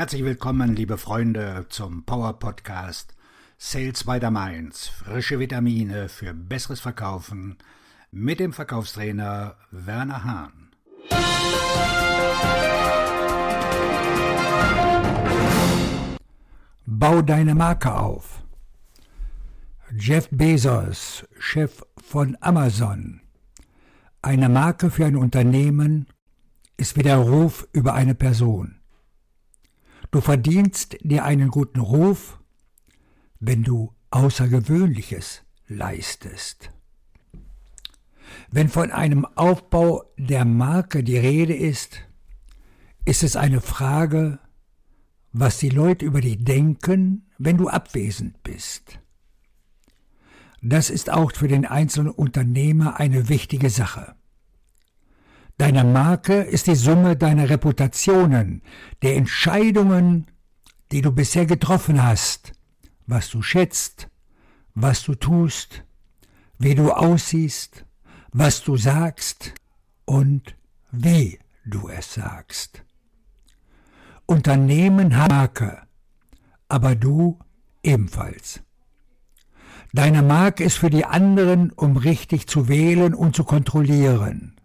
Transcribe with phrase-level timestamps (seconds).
[0.00, 3.14] Herzlich willkommen, liebe Freunde, zum Power Podcast
[3.58, 4.88] Sales by the Mainz.
[4.88, 7.58] Frische Vitamine für besseres Verkaufen
[8.10, 10.70] mit dem Verkaufstrainer Werner Hahn.
[16.86, 18.42] Bau deine Marke auf.
[19.98, 23.20] Jeff Bezos, Chef von Amazon.
[24.22, 26.06] Eine Marke für ein Unternehmen
[26.78, 28.79] ist wie der Ruf über eine Person.
[30.10, 32.40] Du verdienst dir einen guten Ruf,
[33.38, 36.70] wenn du Außergewöhnliches leistest.
[38.50, 42.00] Wenn von einem Aufbau der Marke die Rede ist,
[43.04, 44.40] ist es eine Frage,
[45.32, 48.98] was die Leute über dich denken, wenn du abwesend bist.
[50.60, 54.16] Das ist auch für den einzelnen Unternehmer eine wichtige Sache.
[55.60, 58.62] Deine Marke ist die Summe deiner Reputationen,
[59.02, 60.26] der Entscheidungen,
[60.90, 62.52] die du bisher getroffen hast,
[63.06, 64.08] was du schätzt,
[64.74, 65.84] was du tust,
[66.58, 67.84] wie du aussiehst,
[68.32, 69.52] was du sagst
[70.06, 70.56] und
[70.92, 72.82] wie du es sagst.
[74.24, 75.82] Unternehmen hat Marke,
[76.70, 77.38] aber du
[77.82, 78.62] ebenfalls.
[79.92, 84.56] Deine Marke ist für die anderen, um richtig zu wählen und zu kontrollieren.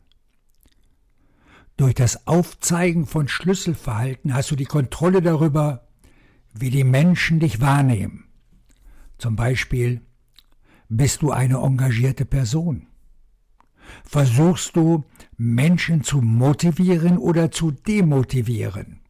[1.78, 5.88] Durch das Aufzeigen von Schlüsselverhalten hast du die Kontrolle darüber,
[6.54, 8.26] wie die Menschen dich wahrnehmen.
[9.18, 10.02] Zum Beispiel,
[10.88, 12.88] bist du eine engagierte Person?
[14.04, 15.04] Versuchst du,
[15.38, 19.02] Menschen zu motivieren oder zu demotivieren?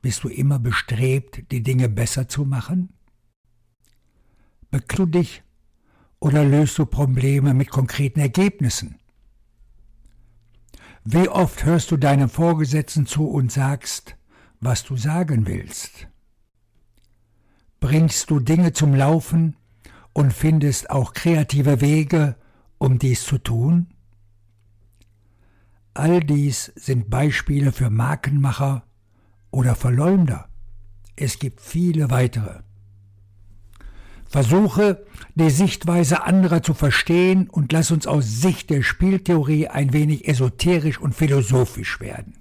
[0.00, 2.92] Bist du immer bestrebt, die Dinge besser zu machen?
[4.70, 5.42] Du dich
[6.18, 9.01] oder löst du Probleme mit konkreten Ergebnissen?
[11.04, 14.16] Wie oft hörst du deinem Vorgesetzten zu und sagst,
[14.60, 16.06] was du sagen willst?
[17.80, 19.56] Bringst du Dinge zum Laufen
[20.12, 22.36] und findest auch kreative Wege,
[22.78, 23.88] um dies zu tun?
[25.92, 28.84] All dies sind Beispiele für Markenmacher
[29.50, 30.48] oder Verleumder.
[31.16, 32.60] Es gibt viele weitere.
[34.32, 35.04] Versuche,
[35.34, 40.98] die Sichtweise anderer zu verstehen und lass uns aus Sicht der Spieltheorie ein wenig esoterisch
[40.98, 42.38] und philosophisch werden.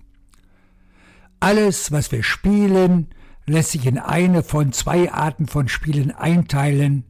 [1.41, 3.07] Alles, was wir spielen,
[3.45, 7.03] lässt sich in eine von zwei Arten von Spielen einteilen,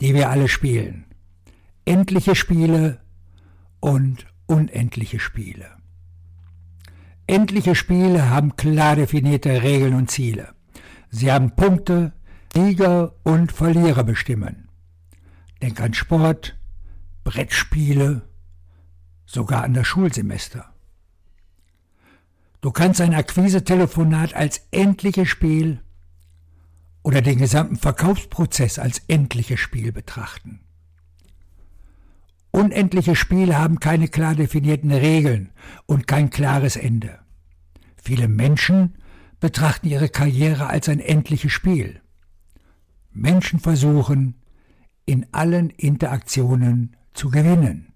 [0.00, 1.04] die wir alle spielen.
[1.84, 3.00] Endliche Spiele
[3.78, 5.66] und unendliche Spiele.
[7.28, 10.54] Endliche Spiele haben klar definierte Regeln und Ziele.
[11.10, 12.12] Sie haben Punkte,
[12.54, 14.68] Sieger und Verlierer bestimmen.
[15.60, 16.56] Denk an Sport,
[17.24, 18.22] Brettspiele,
[19.26, 20.72] sogar an das Schulsemester.
[22.60, 25.80] Du kannst ein Akquise-Telefonat als endliches Spiel
[27.02, 30.60] oder den gesamten Verkaufsprozess als endliches Spiel betrachten.
[32.52, 35.50] Unendliche Spiele haben keine klar definierten Regeln
[35.86, 37.18] und kein klares Ende.
[37.96, 38.96] Viele Menschen
[39.40, 42.00] betrachten ihre Karriere als ein endliches Spiel.
[43.14, 44.34] Menschen versuchen,
[45.06, 47.92] in allen Interaktionen zu gewinnen.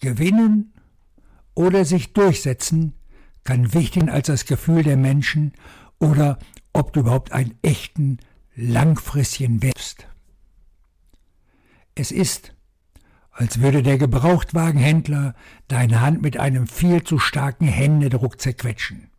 [0.00, 0.72] Gewinnen
[1.54, 2.94] oder sich durchsetzen
[3.44, 5.52] kann wichtiger als das Gefühl der Menschen
[5.98, 6.38] oder
[6.72, 8.18] ob du überhaupt einen echten,
[8.54, 10.08] langfristigen Wert
[11.94, 12.54] Es ist,
[13.30, 15.34] als würde der Gebrauchtwagenhändler
[15.68, 19.10] deine Hand mit einem viel zu starken Händedruck zerquetschen.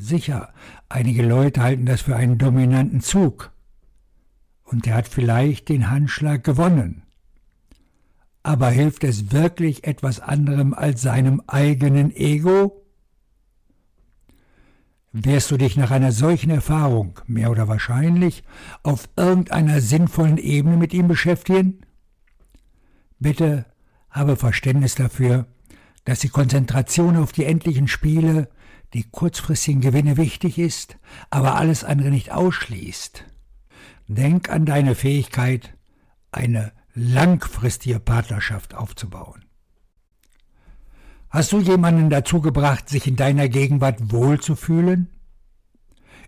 [0.00, 0.52] Sicher,
[0.88, 3.50] einige Leute halten das für einen dominanten Zug.
[4.62, 7.02] Und er hat vielleicht den Handschlag gewonnen.
[8.44, 12.86] Aber hilft es wirklich etwas anderem als seinem eigenen Ego?
[15.12, 18.44] Wirst du dich nach einer solchen Erfahrung, mehr oder wahrscheinlich,
[18.84, 21.80] auf irgendeiner sinnvollen Ebene mit ihm beschäftigen?
[23.18, 23.66] Bitte
[24.10, 25.46] habe Verständnis dafür,
[26.08, 28.48] dass die Konzentration auf die endlichen Spiele
[28.94, 30.96] die kurzfristigen Gewinne wichtig ist,
[31.28, 33.26] aber alles andere nicht ausschließt.
[34.06, 35.76] Denk an deine Fähigkeit,
[36.32, 39.44] eine langfristige Partnerschaft aufzubauen.
[41.28, 45.08] Hast du jemanden dazu gebracht, sich in deiner Gegenwart wohlzufühlen?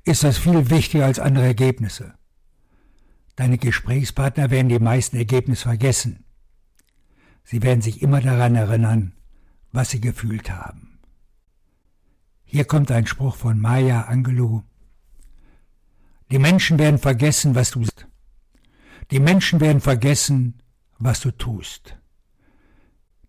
[0.05, 2.13] Ist das viel wichtiger als andere Ergebnisse?
[3.35, 6.27] Deine Gesprächspartner werden die meisten Ergebnisse vergessen.
[7.45, 9.15] Sie werden sich immer daran erinnern,
[9.73, 10.99] was sie gefühlt haben.
[12.45, 14.63] Hier kommt ein Spruch von Maya Angelou.
[16.31, 18.07] Die Menschen werden vergessen, was du bist.
[19.11, 20.63] Die Menschen werden vergessen,
[20.99, 21.97] was du tust.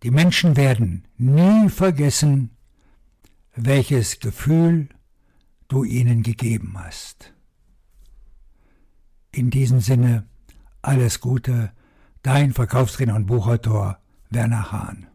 [0.02, 2.50] Die Menschen werden nie vergessen,
[3.54, 4.88] welches Gefühl
[5.68, 7.32] du ihnen gegeben hast.
[9.30, 10.26] In diesem Sinne
[10.82, 11.72] alles Gute,
[12.22, 13.98] dein Verkaufstrainer und Buchautor
[14.30, 15.06] Werner Hahn.